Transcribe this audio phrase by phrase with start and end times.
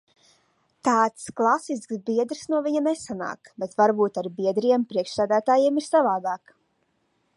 [0.87, 6.57] Tāds klasisks biedrs no viņa nesanāk, bet varbūt ar biedriem priekšsēdētājiem ir savādāk.